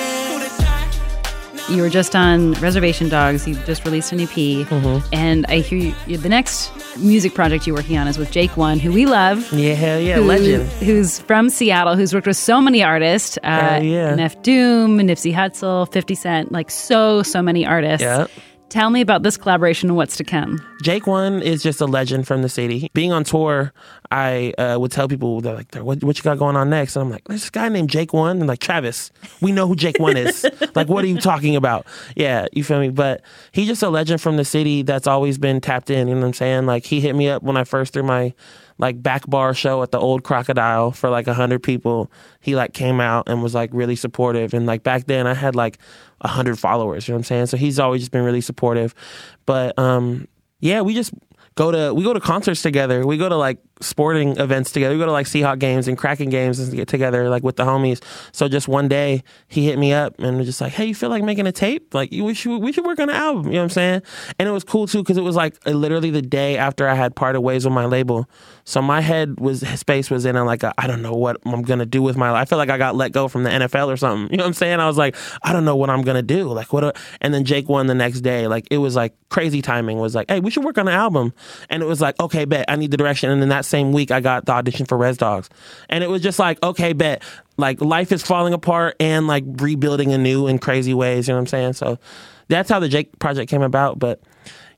You 1.69 1.83
were 1.83 1.89
just 1.89 2.15
on 2.15 2.53
Reservation 2.53 3.09
Dogs. 3.09 3.47
You 3.47 3.53
just 3.65 3.85
released 3.85 4.11
an 4.11 4.21
EP, 4.21 4.29
mm-hmm. 4.29 5.07
and 5.13 5.45
I 5.50 5.59
hear 5.59 5.94
you, 6.07 6.17
the 6.17 6.27
next 6.27 6.71
music 6.97 7.35
project 7.35 7.67
you're 7.67 7.75
working 7.75 7.95
on 7.95 8.07
is 8.07 8.17
with 8.17 8.31
Jake 8.31 8.57
One, 8.57 8.79
who 8.79 8.91
we 8.91 9.06
love. 9.06 9.53
Yeah, 9.53 9.75
hell 9.75 10.00
yeah, 10.00 10.15
who, 10.15 10.23
legend. 10.23 10.67
Who's 10.67 11.19
from 11.19 11.51
Seattle, 11.51 11.95
who's 11.95 12.11
worked 12.11 12.25
with 12.25 12.38
so 12.38 12.59
many 12.59 12.81
artists. 12.81 13.38
Uh, 13.44 13.81
yeah. 13.83 14.15
MF 14.15 14.41
Doom, 14.41 14.97
Nipsey 14.97 15.31
Hussle, 15.31 15.91
50 15.91 16.15
Cent, 16.15 16.51
like 16.51 16.71
so, 16.71 17.21
so 17.21 17.39
many 17.44 17.67
artists. 17.67 18.01
Yeah. 18.01 18.25
Tell 18.69 18.92
me 18.92 19.01
about 19.01 19.24
this 19.24 19.36
collaboration 19.36 19.90
and 19.90 19.95
what's 19.97 20.16
to 20.18 20.23
come. 20.23 20.61
Jake 20.83 21.07
One 21.07 21.42
is 21.42 21.64
just 21.64 21.81
a 21.81 21.88
legend 21.88 22.28
from 22.28 22.44
the 22.44 22.49
city. 22.49 22.92
Being 22.94 23.11
on 23.11 23.23
tour, 23.23 23.73
I 24.11 24.54
uh, 24.57 24.78
would 24.80 24.92
tell 24.92 25.07
people, 25.07 25.39
they're 25.42 25.56
like, 25.56 25.75
what, 25.75 26.04
what 26.04 26.18
you 26.18 26.23
got 26.23 26.39
going 26.39 26.56
on 26.56 26.69
next? 26.69 26.95
And 26.95 27.04
I'm 27.04 27.09
like, 27.11 27.25
there's 27.25 27.42
this 27.42 27.49
guy 27.49 27.69
named 27.69 27.89
Jake 27.89 28.11
One. 28.11 28.39
And 28.39 28.47
like, 28.47 28.59
Travis, 28.59 29.11
we 29.39 29.51
know 29.51 29.68
who 29.68 29.75
Jake 29.75 29.99
One 29.99 30.18
is. 30.18 30.45
like, 30.75 30.87
what 30.87 31.04
are 31.04 31.07
you 31.07 31.19
talking 31.19 31.56
about? 31.56 31.85
Yeah, 32.16 32.47
you 32.51 32.63
feel 32.63 32.80
me? 32.80 32.89
But 32.89 33.21
he's 33.51 33.68
just 33.68 33.83
a 33.83 33.89
legend 33.89 34.19
from 34.21 34.37
the 34.37 34.45
city 34.45 34.81
that's 34.81 35.06
always 35.06 35.37
been 35.37 35.61
tapped 35.61 35.89
in. 35.92 36.07
You 36.07 36.16
know 36.16 36.21
what 36.21 36.28
I'm 36.28 36.33
saying? 36.33 36.66
Like, 36.66 36.85
he 36.85 37.01
hit 37.01 37.16
me 37.16 37.30
up 37.30 37.44
when 37.44 37.56
I 37.56 37.63
first 37.63 37.94
threw 37.94 38.04
my 38.04 38.33
like 38.80 39.04
back 39.04 39.28
bar 39.28 39.54
show 39.54 39.83
at 39.83 39.92
the 39.92 39.99
old 39.99 40.23
crocodile 40.23 40.92
for 40.92 41.09
like 41.09 41.28
a 41.28 41.33
hundred 41.33 41.61
people. 41.61 42.09
He 42.39 42.56
like 42.56 42.73
came 42.73 42.99
out 42.99 43.28
and 43.28 43.44
was 43.44 43.54
like 43.54 43.69
really 43.73 43.97
supportive. 43.97 44.54
And 44.54 44.66
like 44.66 44.83
back 44.83 45.06
then 45.06 45.28
I 45.28 45.33
had 45.33 45.54
like 45.54 45.78
a 46.21 46.30
hundred 46.30 46.57
followers, 46.57 47.07
you 47.07 47.11
know 47.11 47.18
what 47.18 47.19
I'm 47.19 47.23
saying? 47.25 47.45
So 47.47 47.57
he's 47.57 47.78
always 47.78 48.01
just 48.01 48.11
been 48.11 48.23
really 48.23 48.42
supportive. 48.42 48.95
But 49.45 49.78
um 49.78 50.28
yeah, 50.61 50.81
we 50.81 50.94
just 50.94 51.13
go 51.59 51.71
to 51.71 51.94
we 51.94 52.06
go 52.06 52.13
to 52.13 52.21
concerts 52.21 52.61
together. 52.61 53.06
We 53.06 53.18
go 53.18 53.28
to 53.28 53.35
like 53.35 53.59
sporting 53.81 54.37
events 54.37 54.71
together. 54.71 54.94
We 54.94 54.99
go 54.99 55.06
to 55.06 55.11
like 55.11 55.25
Seahawk 55.25 55.59
games 55.59 55.89
and 55.89 55.97
Kraken 55.97 56.30
games 56.30 56.57
and 56.57 56.73
get 56.73 56.87
together 56.87 57.30
like 57.30 57.44
with 57.44 57.57
the 57.57 57.66
homies. 57.66 58.01
So 58.31 58.47
just 58.47 58.69
one 58.69 58.87
day 58.87 59.23
he 59.49 59.66
hit 59.66 59.78
me 59.78 59.92
up 59.92 60.18
and 60.19 60.37
was 60.37 60.47
just 60.47 60.61
like, 60.61 60.71
"Hey, 60.71 60.85
you 60.85 60.95
feel 60.95 61.09
like 61.09 61.21
making 61.21 61.47
a 61.47 61.51
tape? 61.51 61.94
Like 61.94 62.11
we 62.11 62.33
should 62.33 62.59
we 62.59 62.71
should 62.71 62.85
work 62.85 62.99
on 62.99 63.09
an 63.09 63.16
album." 63.16 63.47
You 63.47 63.54
know 63.54 63.57
what 63.57 63.63
I'm 63.63 63.69
saying? 63.71 64.01
And 64.39 64.47
it 64.47 64.54
was 64.54 64.63
cool 64.63 64.87
too 64.87 64.99
because 64.99 65.18
it 65.18 65.21
was 65.21 65.35
like 65.35 65.56
uh, 65.68 65.71
literally 65.71 66.11
the 66.11 66.21
day 66.21 66.57
after 66.57 66.87
I 66.87 66.95
had 66.95 67.13
parted 67.13 67.42
ways 67.42 67.66
with 67.66 67.73
my 67.73 67.85
label. 67.85 68.30
So 68.63 68.81
my 68.81 69.01
head 69.01 69.37
was 69.42 69.59
space 69.78 70.09
was 70.09 70.25
in 70.25 70.37
a 70.37 70.45
like 70.45 70.63
I 70.63 70.87
don't 70.87 71.01
know 71.01 71.13
what 71.13 71.42
I'm 71.45 71.63
gonna 71.63 71.85
do 71.85 72.01
with 72.01 72.16
my 72.16 72.31
life. 72.31 72.44
I 72.44 72.45
feel 72.45 72.57
like 72.57 72.69
I 72.69 72.78
got 72.78 72.95
let 72.95 73.11
go 73.11 73.28
from 73.28 73.44
the 73.44 73.49
NFL 73.49 73.87
or 73.87 73.97
something. 73.97 74.31
You 74.31 74.37
know 74.37 74.44
what 74.44 74.47
I'm 74.47 74.54
saying? 74.54 74.80
I 74.80 74.87
was 74.87 74.97
like, 74.97 75.18
I 75.44 75.51
don't 75.51 75.66
know 75.66 75.75
what 75.75 75.89
I'm 75.89 76.04
gonna 76.04 76.21
do. 76.21 76.47
Like 76.54 76.71
what? 76.71 76.85
A, 76.85 76.94
and 77.19 77.33
then 77.33 77.44
Jake 77.44 77.68
One 77.68 77.87
the 77.87 77.95
next 77.95 78.21
day. 78.21 78.47
Like 78.47 78.66
it 78.71 78.78
was 78.78 78.95
like 78.95 79.13
crazy 79.28 79.61
timing. 79.61 79.99
Was 79.99 80.16
like, 80.16 80.30
hey, 80.30 80.39
we 80.39 80.51
should 80.51 80.63
work 80.63 80.78
on 80.78 80.87
an 80.87 80.94
album. 80.94 81.33
And 81.69 81.83
it 81.83 81.85
was 81.85 82.01
like, 82.01 82.19
okay, 82.19 82.45
bet 82.45 82.65
I 82.68 82.75
need 82.75 82.91
the 82.91 82.97
direction. 82.97 83.29
And 83.29 83.41
then 83.41 83.49
that 83.49 83.65
same 83.65 83.91
week 83.91 84.11
I 84.11 84.19
got 84.19 84.45
the 84.45 84.53
audition 84.53 84.85
for 84.85 84.97
Res 84.97 85.18
Dogs. 85.18 85.49
And 85.89 86.03
it 86.03 86.09
was 86.09 86.21
just 86.21 86.39
like, 86.39 86.61
okay, 86.63 86.94
bet. 86.94 87.23
Like 87.57 87.81
life 87.81 88.11
is 88.11 88.23
falling 88.23 88.53
apart 88.53 88.95
and 88.99 89.27
like 89.27 89.44
rebuilding 89.45 90.13
anew 90.13 90.47
in 90.47 90.59
crazy 90.59 90.94
ways. 90.94 91.27
You 91.27 91.33
know 91.33 91.37
what 91.37 91.41
I'm 91.41 91.47
saying? 91.47 91.73
So 91.73 91.99
that's 92.49 92.69
how 92.69 92.79
the 92.79 92.89
Jake 92.89 93.18
project 93.19 93.49
came 93.49 93.61
about. 93.61 93.99
But 93.99 94.21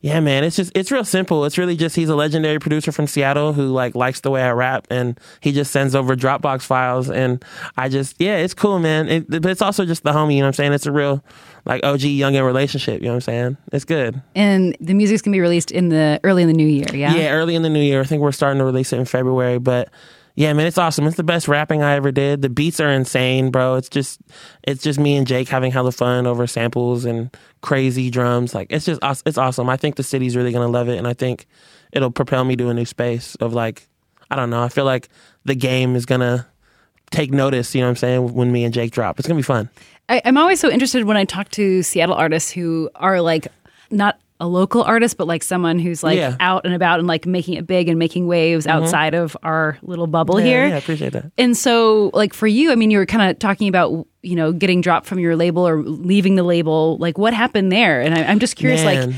yeah, 0.01 0.19
man, 0.19 0.43
it's 0.43 0.55
just 0.55 0.71
it's 0.75 0.91
real 0.91 1.05
simple. 1.05 1.45
It's 1.45 1.59
really 1.59 1.75
just 1.75 1.95
he's 1.95 2.09
a 2.09 2.15
legendary 2.15 2.57
producer 2.57 2.91
from 2.91 3.05
Seattle 3.05 3.53
who 3.53 3.67
like 3.67 3.93
likes 3.93 4.21
the 4.21 4.31
way 4.31 4.41
I 4.41 4.51
rap, 4.51 4.87
and 4.89 5.19
he 5.41 5.51
just 5.51 5.71
sends 5.71 5.93
over 5.93 6.15
Dropbox 6.15 6.63
files, 6.63 7.09
and 7.09 7.43
I 7.77 7.87
just 7.87 8.15
yeah, 8.19 8.37
it's 8.37 8.55
cool, 8.55 8.79
man. 8.79 9.07
It, 9.07 9.29
but 9.29 9.45
it's 9.45 9.61
also 9.61 9.85
just 9.85 10.03
the 10.03 10.11
homie, 10.11 10.33
you 10.33 10.39
know 10.39 10.45
what 10.45 10.47
I'm 10.47 10.53
saying? 10.53 10.73
It's 10.73 10.87
a 10.87 10.91
real 10.91 11.23
like 11.65 11.83
OG 11.83 11.99
youngin 11.99 12.43
relationship, 12.43 13.01
you 13.01 13.07
know 13.07 13.11
what 13.11 13.15
I'm 13.17 13.21
saying? 13.21 13.57
It's 13.71 13.85
good. 13.85 14.19
And 14.33 14.75
the 14.79 14.95
music's 14.95 15.21
gonna 15.21 15.35
be 15.35 15.41
released 15.41 15.69
in 15.69 15.89
the 15.89 16.19
early 16.23 16.41
in 16.41 16.47
the 16.47 16.55
new 16.55 16.67
year, 16.67 16.87
yeah. 16.93 17.13
Yeah, 17.13 17.29
early 17.29 17.53
in 17.53 17.61
the 17.61 17.69
new 17.69 17.83
year. 17.83 18.01
I 18.01 18.05
think 18.05 18.23
we're 18.23 18.31
starting 18.31 18.57
to 18.57 18.65
release 18.65 18.91
it 18.93 18.97
in 18.97 19.05
February, 19.05 19.59
but 19.59 19.89
yeah, 20.41 20.53
man, 20.53 20.65
it's 20.65 20.79
awesome. 20.79 21.05
It's 21.05 21.17
the 21.17 21.24
best 21.24 21.48
rapping 21.48 21.83
I 21.83 21.93
ever 21.93 22.12
did. 22.12 22.41
The 22.41 22.50
beats 22.50 22.79
are 22.79 22.89
insane, 22.89 23.51
bro. 23.51 23.75
It's 23.75 23.89
just 23.89 24.19
it's 24.63 24.81
just 24.81 25.00
me 25.00 25.15
and 25.15 25.27
Jake 25.27 25.48
having 25.48 25.71
hella 25.71 25.91
fun 25.91 26.25
over 26.25 26.48
samples 26.48 27.05
and 27.05 27.29
crazy 27.62 28.10
drums. 28.10 28.55
Like 28.55 28.65
it's 28.71 28.86
just 28.86 29.00
it's 29.27 29.38
awesome. 29.38 29.69
I 29.69 29.77
think 29.77 29.98
the 29.98 30.03
city's 30.03 30.36
really 30.36 30.51
gonna 30.51 30.67
love 30.67 30.89
it, 30.89 30.98
and 30.98 31.07
I 31.07 31.13
think 31.13 31.45
it'll 31.91 32.10
propel 32.10 32.43
me 32.43 32.55
to 32.55 32.69
a 32.69 32.74
new 32.74 32.86
space 32.86 33.36
of 33.36 33.53
like 33.53 33.88
I 34.31 34.36
don't 34.36 34.50
know. 34.50 34.63
I 34.63 34.69
feel 34.69 34.83
like 34.83 35.10
the 35.45 35.53
game 35.53 35.95
is 35.95 36.07
gonna 36.07 36.48
take 37.12 37.31
notice. 37.31 37.75
You 37.75 37.81
know 37.81 37.88
what 37.88 37.91
I'm 37.91 37.95
saying? 37.98 38.33
When 38.33 38.51
me 38.51 38.63
and 38.63 38.74
Jake 38.74 38.93
drop, 38.93 39.19
it's 39.19 39.27
gonna 39.27 39.38
be 39.38 39.43
fun. 39.43 39.69
I, 40.10 40.24
I'm 40.25 40.39
always 40.39 40.60
so 40.60 40.71
interested 40.71 41.03
when 41.03 41.17
I 41.17 41.25
talk 41.25 41.50
to 41.50 41.83
Seattle 41.83 42.15
artists 42.15 42.50
who 42.50 42.89
are 42.95 43.21
like 43.21 43.48
not 43.91 44.19
a 44.41 44.48
local 44.48 44.81
artist, 44.81 45.17
but 45.17 45.27
like 45.27 45.43
someone 45.43 45.77
who's 45.77 46.03
like 46.03 46.17
yeah. 46.17 46.36
out 46.39 46.65
and 46.65 46.74
about 46.74 46.98
and 46.98 47.07
like 47.07 47.27
making 47.27 47.53
it 47.53 47.67
big 47.67 47.88
and 47.88 48.00
making 48.00 48.25
waves 48.25 48.65
mm-hmm. 48.65 48.75
outside 48.75 49.13
of 49.13 49.38
our 49.43 49.77
little 49.83 50.07
bubble 50.07 50.39
yeah, 50.39 50.45
here. 50.45 50.67
Yeah, 50.67 50.75
I 50.75 50.77
appreciate 50.79 51.13
that. 51.13 51.31
And 51.38 51.55
so, 51.55 52.10
like 52.15 52.33
for 52.33 52.48
you, 52.48 52.71
I 52.71 52.75
mean, 52.75 52.89
you 52.89 52.98
were 52.98 53.05
kind 53.05 53.29
of 53.29 53.38
talking 53.38 53.69
about 53.69 54.07
you 54.24 54.36
know 54.36 54.51
getting 54.51 54.81
dropped 54.81 55.05
from 55.05 55.19
your 55.19 55.36
label 55.36 55.65
or 55.65 55.83
leaving 55.83 56.36
the 56.36 56.43
label. 56.43 56.98
Like, 56.98 57.19
what 57.19 57.36
happened 57.36 57.71
there? 57.71 58.01
And 58.01 58.15
I, 58.15 58.21
am 58.21 58.39
just 58.39 58.55
curious, 58.55 58.83
Man. 58.83 59.12
like 59.12 59.15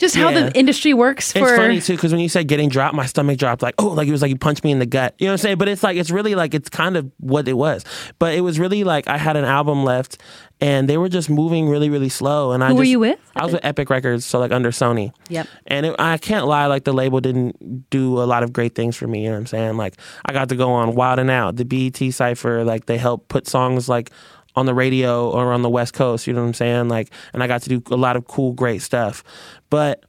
just 0.00 0.16
how 0.16 0.30
yeah. 0.30 0.48
the 0.48 0.58
industry 0.58 0.94
works 0.94 1.32
for 1.32 1.40
it's 1.40 1.52
funny 1.52 1.80
too 1.80 1.94
because 1.94 2.10
when 2.10 2.20
you 2.20 2.28
said 2.28 2.48
getting 2.48 2.68
dropped 2.68 2.94
my 2.94 3.06
stomach 3.06 3.38
dropped 3.38 3.62
like 3.62 3.74
oh 3.78 3.88
like 3.88 4.08
it 4.08 4.12
was 4.12 4.22
like 4.22 4.30
you 4.30 4.38
punched 4.38 4.64
me 4.64 4.72
in 4.72 4.78
the 4.78 4.86
gut. 4.86 5.14
You 5.18 5.26
know 5.26 5.32
what 5.32 5.34
i'm 5.34 5.38
saying? 5.38 5.58
But 5.58 5.68
it's 5.68 5.82
like 5.82 5.96
it's 5.96 6.10
really 6.10 6.34
like 6.34 6.54
it's 6.54 6.70
kind 6.70 6.96
of 6.96 7.10
what 7.18 7.46
it 7.46 7.52
was. 7.52 7.84
But 8.18 8.34
it 8.34 8.40
was 8.40 8.58
really 8.58 8.82
like 8.82 9.06
i 9.06 9.18
had 9.18 9.36
an 9.36 9.44
album 9.44 9.84
left 9.84 10.18
and 10.60 10.88
they 10.88 10.96
were 10.96 11.08
just 11.08 11.30
moving 11.30 11.68
really 11.68 11.90
really 11.90 12.08
slow 12.08 12.52
and 12.52 12.64
i 12.64 12.68
Who 12.68 12.72
just, 12.72 12.78
were 12.78 12.84
you 12.84 13.00
with? 13.00 13.18
I 13.36 13.44
was 13.44 13.52
with 13.52 13.64
epic 13.64 13.90
records 13.90 14.24
so 14.24 14.38
like 14.38 14.52
under 14.52 14.70
sony. 14.70 15.12
Yep. 15.28 15.46
And 15.66 15.86
it, 15.86 15.96
i 15.98 16.16
can't 16.16 16.46
lie 16.46 16.66
like 16.66 16.84
the 16.84 16.94
label 16.94 17.20
didn't 17.20 17.88
do 17.90 18.20
a 18.20 18.24
lot 18.24 18.42
of 18.42 18.52
great 18.52 18.74
things 18.74 18.96
for 18.96 19.06
me 19.06 19.24
you 19.24 19.28
know 19.28 19.34
what 19.34 19.40
i'm 19.40 19.46
saying? 19.46 19.76
Like 19.76 19.96
i 20.24 20.32
got 20.32 20.48
to 20.48 20.56
go 20.56 20.72
on 20.72 20.94
wild 20.94 21.18
and 21.18 21.30
out 21.30 21.56
the 21.56 21.64
bet 21.64 22.14
cypher 22.14 22.64
like 22.64 22.86
they 22.86 22.96
helped 22.96 23.28
put 23.28 23.46
songs 23.46 23.88
like 23.88 24.10
on 24.56 24.66
the 24.66 24.74
radio 24.74 25.30
or 25.30 25.52
on 25.52 25.62
the 25.62 25.70
West 25.70 25.94
Coast, 25.94 26.26
you 26.26 26.32
know 26.32 26.42
what 26.42 26.48
I'm 26.48 26.54
saying? 26.54 26.88
Like, 26.88 27.10
and 27.32 27.42
I 27.42 27.46
got 27.46 27.62
to 27.62 27.68
do 27.68 27.82
a 27.92 27.96
lot 27.96 28.16
of 28.16 28.26
cool, 28.26 28.52
great 28.52 28.82
stuff. 28.82 29.22
But 29.70 30.04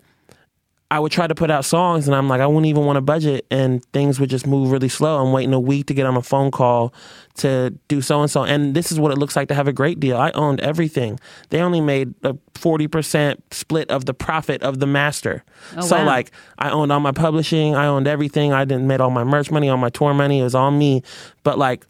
I 0.92 1.00
would 1.00 1.14
try 1.14 1.26
to 1.26 1.34
put 1.34 1.50
out 1.50 1.64
songs 1.64 2.06
and 2.06 2.14
I'm 2.14 2.28
like, 2.28 2.42
I 2.42 2.48
wouldn't 2.48 2.66
even 2.66 2.84
want 2.84 2.98
to 2.98 3.02
budget 3.02 3.46
and 3.50 3.84
things 3.94 4.20
would 4.20 4.30
just 4.30 4.46
move 4.46 4.72
really 4.72 4.90
slow. 4.90 5.24
I'm 5.24 5.32
waiting 5.32 5.54
a 5.54 5.60
week 5.60 5.86
to 5.86 5.94
get 5.94 6.06
on 6.06 6.18
a 6.18 6.22
phone 6.22 6.52
call 6.52 6.94
to 7.36 7.70
do 7.88 8.02
so 8.02 8.22
and 8.22 8.30
so. 8.30 8.44
And 8.44 8.76
this 8.76 8.92
is 8.92 9.00
what 9.00 9.14
it 9.14 9.18
looks 9.18 9.38
like 9.38 9.48
to 9.48 9.54
have 9.54 9.70
a 9.70 9.74
great 9.74 10.02
deal. 10.02 10.18
I 10.18 10.32
owned 10.32 10.60
everything. 10.60 11.18
They 11.48 11.62
only 11.62 11.80
made 11.80 12.14
a 12.24 12.34
40% 12.56 13.38
split 13.52 13.90
of 13.90 14.04
the 14.04 14.14
profit 14.14 14.62
of 14.64 14.80
the 14.80 14.86
master. 14.86 15.46
Oh, 15.78 15.82
so 15.82 15.96
wow. 15.96 16.06
like 16.06 16.32
I 16.58 16.70
owned 16.70 16.92
all 16.92 17.00
my 17.00 17.14
publishing, 17.14 17.74
I 17.74 17.86
owned 17.86 18.06
everything. 18.06 18.52
I 18.52 18.66
didn't 18.66 18.86
made 18.86 19.00
all 19.00 19.12
my 19.12 19.24
merch 19.24 19.50
money, 19.50 19.70
all 19.70 19.78
my 19.78 19.92
tour 19.92 20.14
money. 20.14 20.42
It 20.42 20.44
was 20.44 20.56
all 20.56 20.72
me. 20.72 21.04
But 21.44 21.58
like 21.58 21.88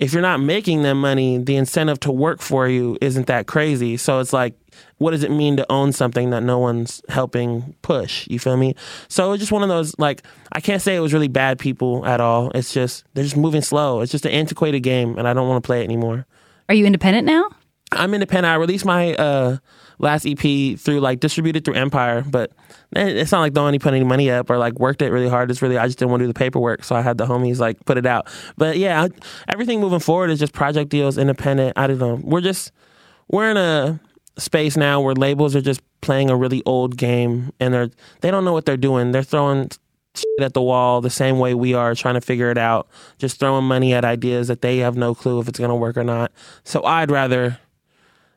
if 0.00 0.14
you're 0.14 0.22
not 0.22 0.40
making 0.40 0.82
them 0.82 0.98
money, 0.98 1.36
the 1.36 1.56
incentive 1.56 2.00
to 2.00 2.10
work 2.10 2.40
for 2.40 2.66
you 2.66 2.96
isn't 3.02 3.26
that 3.26 3.46
crazy. 3.46 3.98
So 3.98 4.18
it's 4.18 4.32
like, 4.32 4.54
what 4.96 5.10
does 5.10 5.22
it 5.22 5.30
mean 5.30 5.58
to 5.58 5.70
own 5.70 5.92
something 5.92 6.30
that 6.30 6.42
no 6.42 6.58
one's 6.58 7.02
helping 7.10 7.74
push? 7.82 8.26
You 8.28 8.38
feel 8.38 8.56
me? 8.56 8.74
So 9.08 9.32
it's 9.32 9.40
just 9.40 9.52
one 9.52 9.62
of 9.62 9.68
those, 9.68 9.94
like, 9.98 10.22
I 10.52 10.60
can't 10.60 10.80
say 10.80 10.96
it 10.96 11.00
was 11.00 11.12
really 11.12 11.28
bad 11.28 11.58
people 11.58 12.06
at 12.06 12.18
all. 12.18 12.50
It's 12.54 12.72
just, 12.72 13.04
they're 13.12 13.24
just 13.24 13.36
moving 13.36 13.60
slow. 13.60 14.00
It's 14.00 14.10
just 14.10 14.24
an 14.24 14.32
antiquated 14.32 14.80
game, 14.80 15.18
and 15.18 15.28
I 15.28 15.34
don't 15.34 15.48
want 15.48 15.62
to 15.62 15.66
play 15.66 15.82
it 15.82 15.84
anymore. 15.84 16.26
Are 16.70 16.74
you 16.74 16.86
independent 16.86 17.26
now? 17.26 17.50
I'm 17.92 18.14
independent. 18.14 18.52
I 18.52 18.56
released 18.56 18.84
my 18.84 19.14
uh, 19.14 19.56
last 19.98 20.26
EP 20.26 20.78
through 20.78 21.00
like 21.00 21.20
distributed 21.20 21.64
through 21.64 21.74
Empire, 21.74 22.22
but 22.28 22.52
it's 22.92 23.32
not 23.32 23.40
like 23.40 23.54
the 23.54 23.60
only 23.60 23.78
put 23.78 23.94
any 23.94 24.04
money 24.04 24.30
up 24.30 24.48
or 24.48 24.58
like 24.58 24.78
worked 24.78 25.02
it 25.02 25.10
really 25.10 25.28
hard. 25.28 25.50
It's 25.50 25.60
really 25.60 25.76
I 25.76 25.86
just 25.86 25.98
didn't 25.98 26.10
want 26.10 26.20
to 26.20 26.24
do 26.24 26.32
the 26.32 26.38
paperwork, 26.38 26.84
so 26.84 26.94
I 26.94 27.02
had 27.02 27.18
the 27.18 27.26
homies 27.26 27.58
like 27.58 27.84
put 27.84 27.98
it 27.98 28.06
out. 28.06 28.28
But 28.56 28.78
yeah, 28.78 29.08
everything 29.48 29.80
moving 29.80 30.00
forward 30.00 30.30
is 30.30 30.38
just 30.38 30.52
project 30.52 30.90
deals, 30.90 31.18
independent. 31.18 31.76
I 31.76 31.86
don't 31.86 31.98
know. 31.98 32.20
We're 32.22 32.40
just 32.40 32.72
we're 33.28 33.50
in 33.50 33.56
a 33.56 34.00
space 34.38 34.76
now 34.76 35.00
where 35.00 35.14
labels 35.14 35.54
are 35.56 35.60
just 35.60 35.82
playing 36.00 36.30
a 36.30 36.36
really 36.36 36.62
old 36.64 36.96
game 36.96 37.52
and 37.60 37.74
they're 37.74 37.90
they 38.20 38.30
don't 38.30 38.44
know 38.44 38.52
what 38.52 38.66
they're 38.66 38.76
doing. 38.76 39.12
They're 39.12 39.22
throwing 39.22 39.68
shit 40.14 40.26
at 40.40 40.54
the 40.54 40.62
wall 40.62 41.00
the 41.00 41.10
same 41.10 41.38
way 41.38 41.54
we 41.54 41.74
are 41.74 41.94
trying 41.94 42.14
to 42.14 42.20
figure 42.20 42.50
it 42.50 42.58
out, 42.58 42.88
just 43.18 43.38
throwing 43.38 43.64
money 43.64 43.94
at 43.94 44.04
ideas 44.04 44.48
that 44.48 44.62
they 44.62 44.78
have 44.78 44.96
no 44.96 45.14
clue 45.14 45.40
if 45.40 45.48
it's 45.48 45.58
going 45.58 45.70
to 45.70 45.74
work 45.74 45.96
or 45.96 46.04
not. 46.04 46.32
So 46.64 46.82
I'd 46.84 47.10
rather 47.10 47.58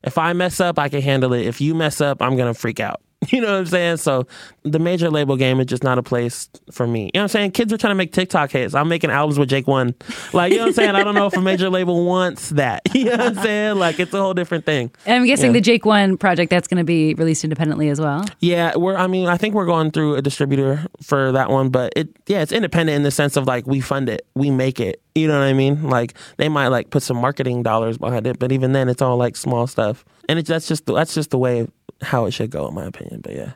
if 0.03 0.17
I 0.17 0.33
mess 0.33 0.59
up, 0.59 0.79
I 0.79 0.89
can 0.89 1.01
handle 1.01 1.33
it. 1.33 1.45
If 1.45 1.61
you 1.61 1.75
mess 1.75 2.01
up, 2.01 2.21
I'm 2.21 2.35
going 2.35 2.51
to 2.53 2.59
freak 2.59 2.79
out. 2.79 3.02
You 3.33 3.41
know 3.41 3.51
what 3.51 3.59
I'm 3.59 3.65
saying? 3.65 3.97
So 3.97 4.27
the 4.61 4.79
major 4.79 5.09
label 5.09 5.35
game 5.37 5.59
is 5.59 5.65
just 5.65 5.83
not 5.83 5.97
a 5.97 6.03
place 6.03 6.49
for 6.71 6.85
me. 6.85 7.05
You 7.05 7.11
know 7.15 7.21
what 7.21 7.23
I'm 7.23 7.27
saying? 7.29 7.51
Kids 7.51 7.73
are 7.73 7.77
trying 7.77 7.91
to 7.91 7.95
make 7.95 8.11
TikTok 8.11 8.51
hits. 8.51 8.75
I'm 8.75 8.87
making 8.87 9.09
albums 9.09 9.39
with 9.39 9.49
Jake 9.49 9.67
One. 9.67 9.95
Like, 10.33 10.51
you 10.51 10.57
know 10.57 10.65
what 10.65 10.67
I'm 10.69 10.73
saying? 10.73 10.95
I 10.95 11.03
don't 11.03 11.15
know 11.15 11.25
if 11.25 11.35
a 11.35 11.41
major 11.41 11.69
label 11.69 12.05
wants 12.05 12.49
that. 12.49 12.81
You 12.93 13.05
know 13.05 13.17
what 13.17 13.37
I'm 13.37 13.43
saying? 13.43 13.79
Like, 13.79 13.99
it's 13.99 14.13
a 14.13 14.21
whole 14.21 14.33
different 14.33 14.65
thing. 14.65 14.91
And 15.05 15.15
I'm 15.15 15.25
guessing 15.25 15.47
yeah. 15.47 15.53
the 15.53 15.61
Jake 15.61 15.83
One 15.83 16.15
project, 16.15 16.51
that's 16.51 16.67
going 16.67 16.77
to 16.77 16.85
be 16.85 17.15
released 17.15 17.43
independently 17.43 17.89
as 17.89 17.99
well. 17.99 18.23
Yeah, 18.39 18.77
we're, 18.77 18.95
I 18.95 19.07
mean, 19.07 19.27
I 19.27 19.35
think 19.35 19.55
we're 19.55 19.65
going 19.65 19.91
through 19.91 20.15
a 20.15 20.21
distributor 20.21 20.85
for 21.01 21.31
that 21.33 21.49
one, 21.49 21.69
but 21.69 21.91
it, 21.97 22.09
yeah, 22.27 22.41
it's 22.41 22.53
independent 22.53 22.95
in 22.95 23.03
the 23.03 23.11
sense 23.11 23.35
of 23.35 23.45
like, 23.45 23.67
we 23.67 23.81
fund 23.81 24.07
it, 24.07 24.25
we 24.35 24.51
make 24.51 24.79
it. 24.79 25.01
You 25.15 25.27
know 25.27 25.37
what 25.37 25.45
I 25.45 25.53
mean? 25.53 25.89
Like, 25.89 26.13
they 26.37 26.47
might 26.47 26.67
like 26.69 26.91
put 26.91 27.03
some 27.03 27.17
marketing 27.17 27.63
dollars 27.63 27.97
behind 27.97 28.25
it, 28.25 28.39
but 28.39 28.51
even 28.53 28.71
then, 28.71 28.87
it's 28.87 29.01
all 29.01 29.17
like 29.17 29.35
small 29.35 29.67
stuff 29.67 30.05
and 30.29 30.39
it, 30.39 30.45
that's 30.45 30.67
just 30.67 30.85
that's 30.85 31.13
just 31.13 31.31
the 31.31 31.37
way 31.37 31.67
how 32.01 32.25
it 32.25 32.31
should 32.31 32.49
go, 32.49 32.67
in 32.67 32.73
my 32.73 32.85
opinion. 32.85 33.21
But 33.21 33.35
yeah. 33.35 33.53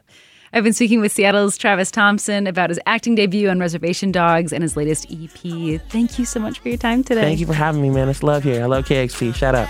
I've 0.53 0.63
been 0.63 0.74
speaking 0.74 1.01
with 1.01 1.12
Seattle's 1.12 1.58
Travis 1.58 1.91
Thompson 1.91 2.48
about 2.48 2.70
his 2.70 2.79
acting 2.86 3.15
debut 3.15 3.50
on 3.50 3.60
Reservation 3.60 4.12
Dogs 4.12 4.53
and 4.53 4.63
his 4.63 4.77
latest 4.77 5.06
EP. 5.12 5.82
Thank 5.89 6.17
you 6.17 6.25
so 6.25 6.39
much 6.39 6.60
for 6.60 6.70
your 6.70 6.77
time 6.77 7.03
today. 7.03 7.22
Thank 7.22 7.39
you 7.39 7.46
for 7.46 7.53
having 7.53 7.82
me, 7.82 7.89
man. 7.89 8.08
It's 8.10 8.24
love 8.24 8.44
here. 8.44 8.63
I 8.63 8.65
love 8.65 8.86
KEXP. 8.86 9.36
Shout 9.36 9.56
out. 9.56 9.67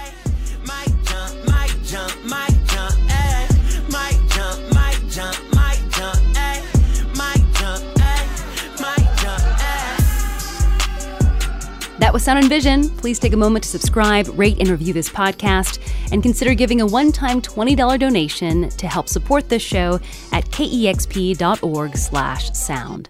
That 12.00 12.14
was 12.14 12.24
Sound 12.24 12.40
and 12.40 12.48
Vision. 12.48 12.90
Please 12.98 13.18
take 13.18 13.34
a 13.34 13.38
moment 13.38 13.64
to 13.64 13.70
subscribe, 13.70 14.28
rate, 14.38 14.60
and 14.60 14.70
review 14.70 14.94
this 14.94 15.10
podcast, 15.10 15.80
and 16.12 16.24
consider 16.24 16.54
giving 16.54 16.80
a 16.82 16.86
one-time 16.86 17.42
$20 17.42 18.00
donation 18.00 18.70
to 18.70 18.88
help 18.88 19.10
support 19.10 19.50
this 19.50 19.62
show 19.62 20.00
at 20.32 20.46
kexp.org/sound. 20.46 23.10